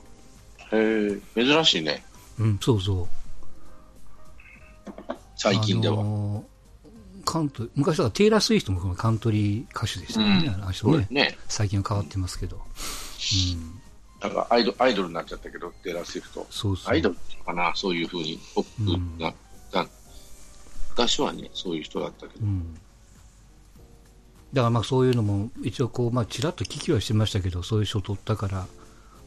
[0.72, 2.04] へえ、珍しいね。
[2.40, 3.08] うん、そうそう。
[5.36, 5.96] 最近では。
[5.96, 6.58] あのー
[7.28, 11.38] カント昔はテイラー・スウィフトもカントリー歌手でしたよね、うんあねね。
[11.50, 12.56] 最近は変わってますけど。
[12.56, 13.82] うん、
[14.22, 16.48] なんかアイドアイドルになっちゃったけど、テイラー・スウィフト。
[16.50, 16.94] そうそう。
[16.94, 19.34] アイドルっていうのかな、そういうふうに、ポップな、
[19.74, 19.90] な
[20.92, 22.46] 昔はね、そういう人だったけど。
[22.46, 22.74] うん。
[24.54, 28.68] だからまあそういうのも一応こう、まあちらっと聞きはしてましたけど、そういう賞取ったから、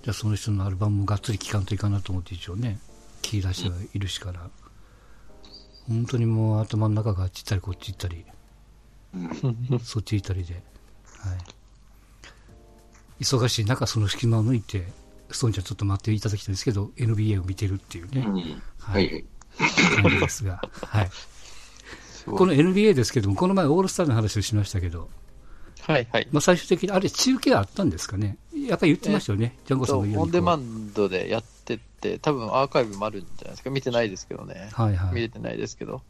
[0.03, 2.79] じゃあその人のアルバムもがっつり聴かんといかなと思って一応ね、
[3.23, 4.49] 聞き出してはいるしから、
[5.89, 8.25] 本当にもう頭の中があっち行ったりこっち行ったり、
[9.15, 9.81] うん。
[9.81, 10.63] そっち行ったりで、はい。
[13.25, 14.87] 忙しい中その隙間を抜いて、
[15.31, 18.35] ストーンちゃんちょっと待っていただきたいんですけど、NBA を見てるっていうね、うん。
[18.79, 19.25] ははいいはい。
[20.03, 21.11] 感じですが、はい。
[22.27, 25.11] この NBA ですけども、この前オールスターの話をしましたけど、
[25.83, 26.29] はいはい。
[26.31, 28.39] まあ、最終的に、あれ、中継あったんですかね、
[28.71, 33.71] やっぱり言ってましたよね、ジャンゴさんそうも言うようにオンデマンドでやってって、多分アーカイブもあるんじゃないですか。
[33.71, 34.71] 見てないですけどね。
[34.73, 36.03] はいはい、見れてないですけど。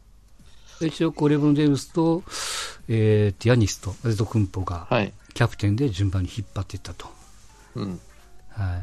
[0.79, 2.23] 一応こう、レブロン・ジェームスと、
[2.87, 5.13] えー、ヤニスと、アゼト・クンポがはい。
[5.33, 7.07] キャプテンで順番に引っ張っていったと、
[7.75, 7.99] うん。
[8.49, 8.77] は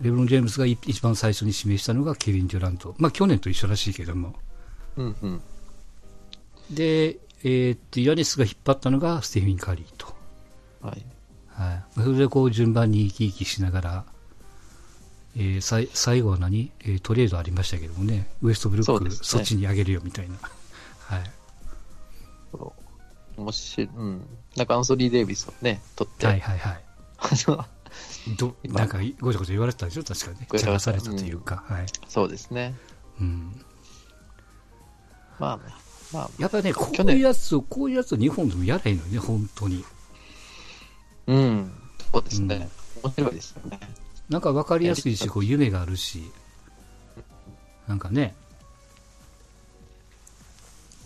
[0.00, 4.34] い、レブロン・ジェームスがい一番最初に指名したのがケビン・デュラント、まあ、去年と一緒らしいけども、
[4.96, 5.40] うんうん。
[6.70, 10.14] で、えーっと、ヤニスが引っ張ったのがステフィン・カリーと。
[10.80, 11.04] はい。
[11.54, 14.04] はい、それでこう順番に生き生きしながら、
[15.36, 19.10] えー、さい最後は何、えートレードありましたけどもね、ウエストブルックそね。
[19.10, 20.36] そっちにあげるよみたいな、
[20.98, 21.30] はい、
[22.52, 22.74] そ
[23.38, 23.40] う。
[23.40, 24.26] もし、うん。
[24.56, 26.82] なんかアンソニー・デイビスをね、取って、はいはいはい。
[28.36, 28.80] ど今。
[28.80, 30.92] なんかごちゃごちゃ言われてたでしょ、確かね、ごちゃごちゃ。
[30.92, 31.86] 茶化されたというか、はい。
[32.08, 32.74] そうですね。
[33.20, 33.64] うん、
[35.38, 35.74] まあね。
[36.12, 39.82] まあ、やっぱりね、こういうやつを、こういうやつを日本でもやらへんのよね、本当に。
[41.26, 41.72] うん。
[42.12, 42.68] そうですね。
[43.02, 43.80] 面白いですよね。
[44.28, 46.30] なんか分かりやすいし、こう夢があるし、
[47.86, 48.34] なんかね、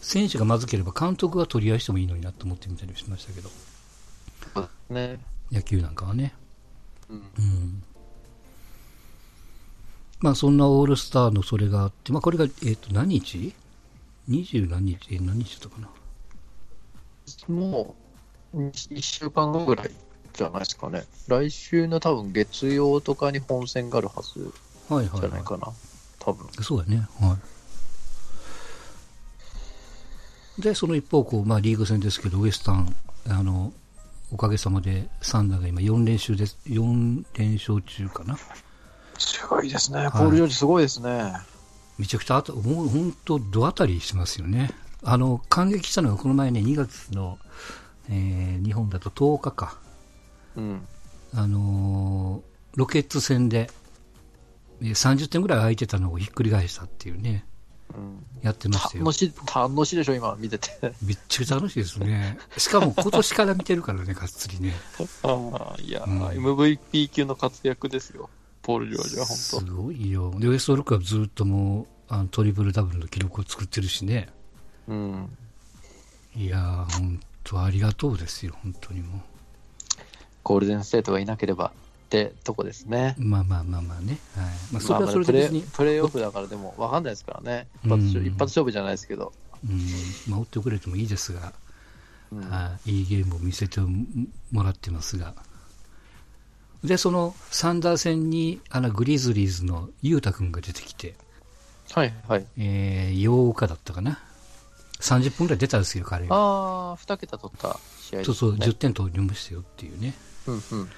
[0.00, 3.50] 選手がまずければ監督が取り合いしてもいいのになと思ってみたりしましたけど、
[4.90, 5.18] ね。
[5.50, 6.34] 野球なんかはね。
[7.08, 7.16] うん。
[7.16, 7.82] うん。
[10.20, 13.52] まあそんなオールスターのそれがあって、まあこれが、えっ、と何日
[14.28, 15.14] ?20 何日？
[15.14, 15.88] え、何日だったかな？
[17.48, 17.96] も
[18.54, 19.90] う、1週間後ぐらい
[20.36, 21.04] じゃないですかね。
[21.28, 24.52] 来週の多分月曜とかに本戦があるはず
[24.88, 25.72] はいはい、はじゃないかな。
[26.18, 26.46] 多分。
[26.46, 26.62] い。
[26.62, 27.06] そうだね。
[27.20, 27.38] は
[30.58, 30.62] い。
[30.62, 32.94] で、その一方、こう、まあリーグ戦ですけど、ウエスタン、
[33.28, 33.72] あの、
[34.32, 36.58] おかげさまでサンダーが今4連勝です。
[36.66, 38.36] 4連勝中かな。
[39.18, 40.06] すごいですね。
[40.06, 41.32] いポール・ジョージすごいですね。
[41.98, 44.70] めちゃくちゃあた、もう本当、ど当たりしますよね。
[45.02, 47.38] あの、感激したのがこの前ね、2月の、
[48.08, 49.78] えー日本だと10日か。
[50.56, 50.86] うん。
[51.34, 53.70] あのーロケッツ戦で、
[54.82, 57.46] えー30点ぐらい空いてたのをひっくり返したっていうね、
[57.94, 58.24] うん。
[58.42, 59.12] やってましたよ楽。
[59.14, 60.70] しい、楽しいでしょ、今、見てて。
[61.02, 62.38] めっちゃくちゃ楽しいですね。
[62.58, 64.74] しかも今年から見てるからね、がっつりね。
[65.22, 68.28] ああ、いや、うん MVP 級の活躍ですよ。
[68.62, 70.34] ポール・ジョージはす本ごいよ。
[70.38, 74.28] で、ウエストロックはずっともう、あのトリプルダブルの記録を作ってるしね。
[74.86, 74.92] 当。
[74.92, 75.38] うん。
[76.34, 79.22] いやー、本当ありがとうですよ、本当にも
[80.46, 81.72] ゴールデンステートがいなければ、
[82.06, 83.16] ってとこですね。
[83.18, 84.18] まあまあまあまあね。
[84.36, 84.46] はい。
[84.70, 87.66] まあ、それはそれプレで別に、プレーオフだからでも分かんないですからね。
[87.84, 89.32] 一発一発勝負じゃないですけど。
[89.68, 89.80] うん、
[90.28, 91.52] まあ、追ってくれてもいいですが、
[92.30, 95.34] うんはいいいゲームを見せてもらってますが。
[96.84, 101.16] で、そのサンダー戦に、あの、グリズリーズのユータ君が出てきて、
[101.92, 102.46] はいはい。
[102.56, 104.20] えー、8日だったかな。
[105.00, 106.36] 30分くらい出たんですよ、彼が。
[106.36, 108.66] ああ、2桁取った試合ですそうそう、ね。
[108.66, 110.14] 10点取りましたよっていうね。
[110.46, 110.80] うんうん。
[110.80, 110.88] うん。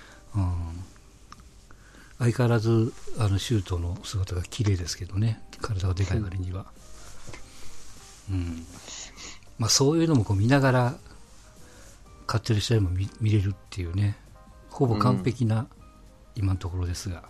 [2.19, 5.43] 相変わらず、あの、シュートの姿が綺麗ですけどね。
[5.61, 6.67] 体がでかい割には。
[8.31, 8.67] うん。
[9.59, 10.95] まあ、そういうのもこう見ながら、
[12.27, 14.17] 勝ってる試合も見見れるっていうね。
[14.71, 15.67] ほぼ完璧な、
[16.35, 17.25] 今のところですが。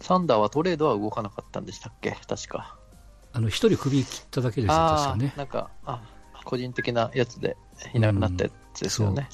[0.00, 2.16] サンダーはトレードは動かなかったんでしたっけ？
[2.28, 2.76] 確か。
[3.32, 5.32] あの、一人首切っただけですよ、確かね。
[5.36, 6.02] なんか、あ
[6.44, 7.56] 個人的なやつで
[7.94, 9.28] いなくなったやつですよね。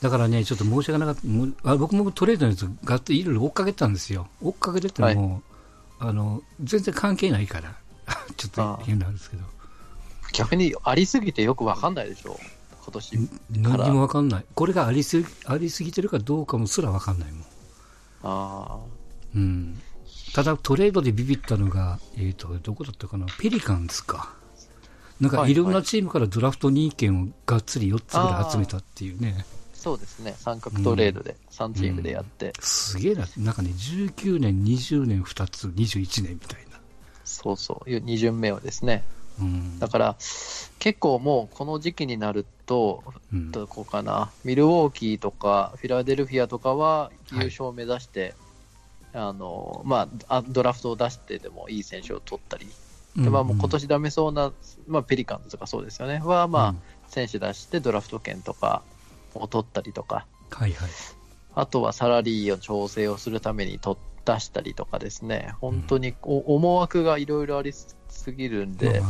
[0.00, 1.76] だからね、ちょっと申し訳なかった。
[1.76, 4.28] 僕もトレードのやつ、がっといろいろ追っかけてたんですよ。
[4.40, 5.42] 追っかけてても、
[5.98, 7.76] あの、全然関係ないから。
[8.36, 9.44] ちょっと変なんですけど。
[10.32, 12.38] 逆にありすぎてよくわかんないでしょ。
[12.82, 13.28] 今年。
[13.50, 14.44] 何にもわかんない。
[14.54, 17.44] これがありすぎ、ありすぎてるかどうかもすらわかんないもん。
[18.24, 18.78] あ
[19.34, 19.80] うん。
[20.34, 23.26] ただトレードでビビったのが、えっ、と、どこだったかな？
[23.38, 24.34] ペリカンですか。
[25.20, 29.36] なんかはいいろんなチームからドラフト2件をがっつり4つぐらい集めたっていうね。
[29.38, 29.44] あ、
[29.82, 30.36] そうですね。
[30.38, 32.52] 三角トレードで3チームでやって。
[32.60, 33.26] すげえな。
[33.38, 36.78] なんかね、19年、20年2つ、21年みたいな。
[37.24, 37.90] そうそう。
[37.90, 39.02] 2巡目をですね。
[39.40, 39.80] うん。
[39.80, 40.16] だから、
[40.78, 48.36] 結構もうこの時期になると、うんどこかな、ミルウォーキーとかフィラデルフィアとかははい優勝を目指して、
[49.12, 52.68] あのまあ、あドラフトを出してでもいい選手を取ったり、
[53.16, 54.52] でまあ、もう今年ダメそうな、
[54.86, 58.82] まあ、ペリカンズとかそうですよね、は、まあうん選手出してドラフト権とか
[59.34, 60.90] を取ったりとか、はいはい。
[61.54, 67.96] あとはサラリーを調整をするために取出したりとかですね、本当にお思惑がいろいろありす
[68.32, 68.88] ぎるんで。
[68.88, 69.02] うよ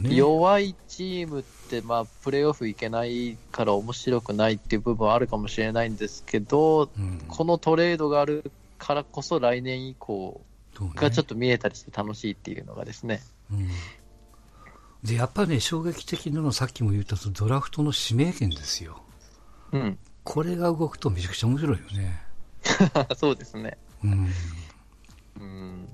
[0.00, 0.14] ね。
[0.14, 10.40] 弱いチームって、まあ、プレーオフいけないから面白くないっていう部分はあるかもしれないんですけど、うんこのトレードがあるからこそ来年以降
[10.94, 13.22] がちょっと見えたりして楽しいっていうのがですね。
[13.52, 13.68] うん
[15.02, 19.00] で、やっぱね、衝撃的なのはさっきも言ったとドラフトの指名権ですよ。
[19.72, 19.98] うん。
[20.24, 22.22] これが動くとめちゃくちゃ面白いよね。
[23.16, 23.78] そうですね。
[24.04, 24.28] うん。
[25.40, 25.88] うん。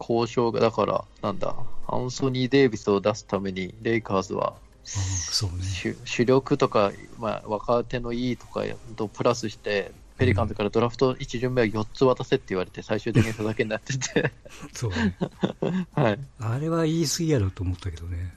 [0.00, 1.54] 交渉が、だから、なんだ、
[1.86, 5.64] アンソニー・デイビスを出すために、レイカーズはそうね。
[5.64, 8.62] 主主力とか、まあ、若手のいいとか
[8.96, 14.32] とプラスして、ペリカンズからドラフト1巡目は4つ渡せって言われて、最終的にそれだけになってて、
[14.72, 15.16] そうね。
[15.92, 16.18] はい。
[16.38, 18.34] あれは言い過ぎやろと思ったけどね。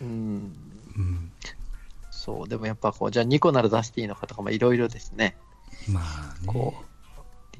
[0.00, 0.08] うん。
[0.96, 1.32] うん。
[2.24, 5.36] そう、でもやっぱこう、じゃあ2個なら出していいのかとか、まあいろいろですね。
[5.86, 6.46] まあね。
[6.46, 6.72] こ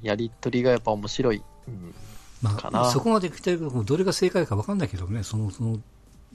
[0.03, 1.43] う、やりとりがやっぱ面白い。
[1.69, 1.95] うん。
[2.41, 5.79] まかなあ、そこまで来てるけど、どれが正解か分かんないけどね、その、その、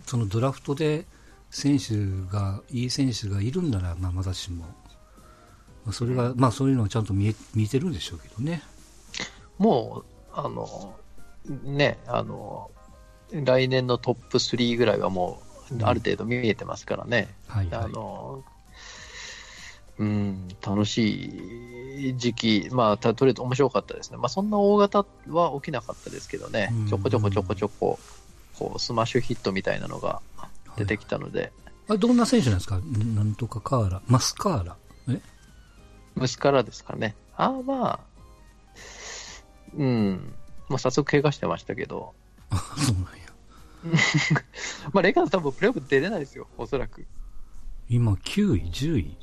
[0.06, 1.08] そのドラフトで
[1.50, 1.96] 選手
[2.32, 4.66] が、いい選手がいるんなら、まあ、まだしも、
[5.86, 8.62] まあ、それが、まあ、そういうのはちゃんと見え、見えてるんでしょうけどね。
[9.58, 10.94] もう、あの、
[11.64, 12.70] ね、あの、
[13.32, 15.49] 来年のトップ3ぐらいはもう、
[15.84, 17.28] ある程度見えてますからね。
[17.48, 17.84] はい、はい。
[17.86, 18.44] あの、
[19.98, 24.18] うん、楽しい時期、まあ、たとりあえず面白かったですね。
[24.18, 28.00] まあ、そんな大型は起きなかったですけどねうん、ちょこちょこちょこちょこ、
[28.58, 30.22] こう、スマッシュヒットみたいなのが
[30.78, 31.52] 出てきたので、
[31.90, 32.80] あれどんな選手なんですか？
[33.16, 34.02] なんとかカーラ。
[34.08, 34.76] マスカーラ。
[35.10, 35.20] え？
[36.22, 37.16] 息からですかね。
[37.36, 38.00] ああ、まあ、
[39.76, 40.34] うん、
[40.70, 42.14] もう早速怪我してましたけど、
[42.52, 43.29] あ、 そうなんや。
[44.94, 47.06] まあ、レイカーズ多分プレーオフ出れないですよ、おそらく。
[47.90, 49.18] 今、9位、10位。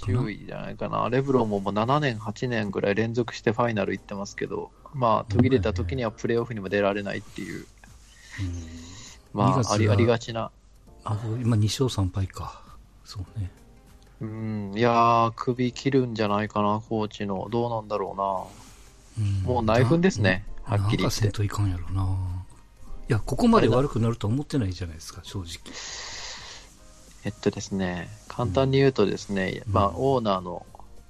[0.00, 1.08] かな？9位じゃないかな。
[1.10, 7.66] レブロンももう7年、8年ぐらい連続してファイナル行ってますけど、まあ、途切れた時にはプレーオフにも出られないっていう、
[8.40, 8.54] うん
[9.32, 10.50] まあ、ありはありがちな。
[11.04, 12.62] あ今、2勝3敗か。
[13.04, 13.50] そうね。
[14.20, 17.48] うん、いやー、首切るんじゃないかな、コーチの。
[17.50, 18.64] どうなんだろうな。
[19.18, 22.37] うんもう内紛ですねはっきり言ってなんかせんといかんやろな。
[23.08, 25.48] いや、ここまで悪くなるとは思ってないじゃないですか、正直。
[27.24, 30.66] えっとですね、簡単に言うとですね、うんまあ、オーナーの、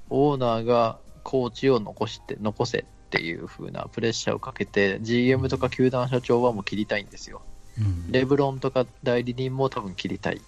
[0.09, 7.43] オーナーがコーチを残して、残せっていう風なプレッシャーをかけて、GM とか球団社長はもう切りたいんですよ。
[7.79, 8.13] うん。
[8.13, 10.41] レブロンとか代理人も多分切りたい。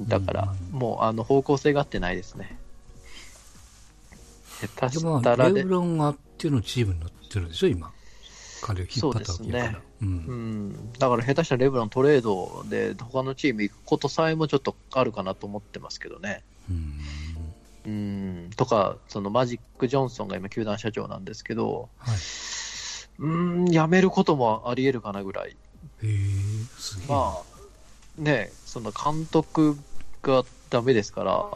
[0.00, 2.58] だから、うんもうあの方向性が合ってないですね。
[4.60, 7.90] 下手したらでレブ、ロンがあってのチームになってるでしょ、今。
[8.62, 9.82] 彼を引っ張ったわけやから。
[10.00, 10.12] そうう。
[10.12, 16.42] うんん、だから下手したらレブロントレードで他のチーム行くことさえもちょっとあるかなと思ってますけどね。
[16.70, 17.00] うん
[17.86, 22.16] うん、とか、そのマジック・ジョンソンが今、球団社長なんですけど、はい。
[23.18, 25.56] うん、辞めることもあり得るかなぐらい。
[26.02, 26.06] へ。
[27.08, 29.78] まあ、ね、その監督
[30.22, 31.46] がダメですから、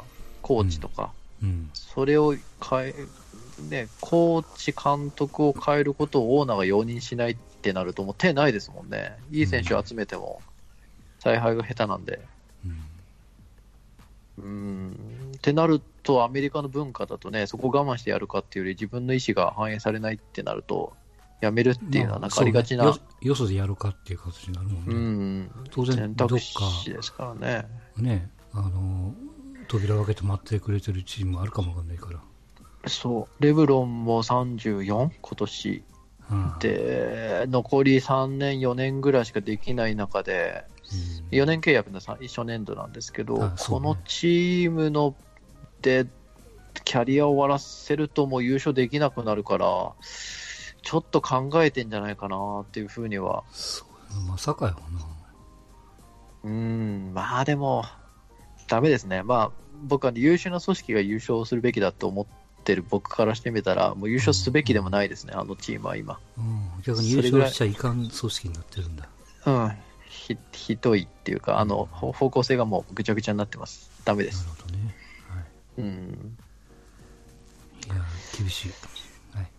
[0.40, 1.12] コーチとか、
[1.42, 1.70] うん。
[1.74, 2.94] それを変え、
[3.68, 9.16] ね、コーチ、監督を変えることをオーナーが容認しないってなると、もう手ないですもんね。
[9.30, 10.40] いい選手を集めても、
[11.18, 12.20] 采配が下手なんで。
[12.64, 14.44] うん。
[14.44, 14.92] うん、
[15.36, 20.92] ってなると、アメリカの文化だとね、そこを我慢してやるかっていうより、自分の意思が反映されないってなると、
[21.40, 24.94] やめるっていうのは、なんかありがちな、まあねよよそでやるかっていう形になるもんね。
[24.94, 27.66] うん、当然、選どっ肢ですからね。
[27.96, 29.14] ね、あの、
[29.68, 32.20] 扉を開けて待ってくれてるチームもあるかもわかんないから。
[32.88, 35.82] そう、レブロンも34、今年うん、
[36.60, 40.64] で、残り3年、4年ぐらいしかできない中で、
[41.30, 41.38] うん。
[41.38, 43.52] 4年契約のさ初年度なんですけど、ね。
[43.58, 45.14] このチームの
[45.82, 46.06] で
[46.84, 49.92] キャリアを終わらせるともう優勝できなくなるから、
[50.82, 53.44] ちょっと考えてんじゃないかなっていうふうには、
[54.28, 54.80] まさかよな。
[56.42, 57.84] うん、まあでも、
[58.66, 59.50] ダメですね、まあ、
[59.82, 62.26] 僕は優秀な組織が優勝するべきだと思っ
[62.70, 66.20] てる僕からしてみたら、もう優勝すべきでもないですね、あのチームは今。
[66.38, 69.08] うん、逆に優勝しちゃいかん組織になってるんだ。
[69.46, 69.72] うん、
[70.08, 74.48] ひひどいっていうか、あのほ方向性がもうぐちゃぐちゃになってます、ダメでなるす。
[74.48, 74.94] ほどね。
[75.28, 75.44] はい。
[75.78, 76.36] うん
[77.86, 78.72] いやー、厳しい。
[79.34, 79.50] はい。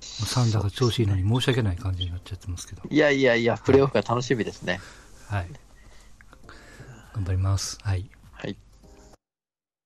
[0.00, 2.82] サンダーが調子いいのに申し訳ない感じになっちゃってますけど。
[2.88, 4.80] いやいやいや、プレーオフが楽しみですね。
[5.28, 5.48] はい。
[7.14, 7.78] 頑張ります。
[7.82, 8.08] はい。